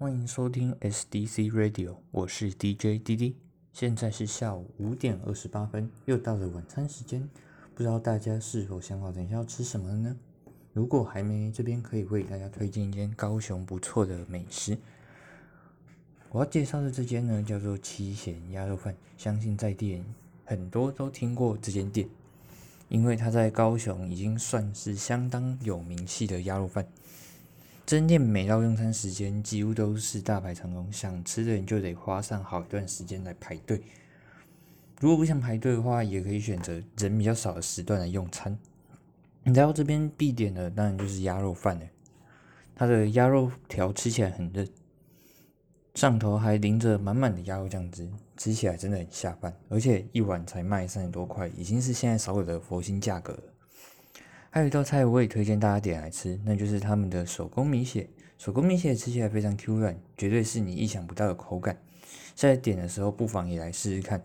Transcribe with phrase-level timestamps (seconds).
[0.00, 3.36] 欢迎收听 SDC Radio，我是 DJ 滴滴。
[3.70, 7.28] 现在是下午五点二十八分，又到了晚餐时间。
[7.74, 10.16] 不知道大家是否想好等一下要吃什么了呢？
[10.72, 14.78] 如果还没，这边可以为大家推荐一间高雄不错的美食。
[16.30, 18.96] 我要介绍的这间呢，叫做七贤鸭肉饭。
[19.18, 20.02] 相信在地人
[20.46, 22.08] 很多都听过这间店，
[22.88, 26.86] 因为它在高雄已经算是相当有名气的鸭肉饭。
[27.90, 33.82] 真店每到用餐时间，几乎都是大排长龙，想吃的人就得花上好一段时间来排队。
[35.00, 38.56] 如果不想排队的话，也可以选择人比较少的时段来用餐。
[39.42, 41.86] 你来到这边必点的当然就是鸭肉饭了，
[42.76, 44.68] 它的鸭肉条吃起来很嫩。
[45.96, 53.42] 上头还淋着满满的鸭肉酱汁，吃起来真的很下饭，而且一碗才卖三十多块，已经是现在少有的佛心价格了。
[54.52, 58.08] 还有一道菜我也推荐大家点来吃，那就是他们的手工米血。
[58.36, 61.80] 手工米血吃起来非常 Q 软，绝对是你意想不到的口感。
[62.34, 64.20] 在点的时候不妨也来试试看。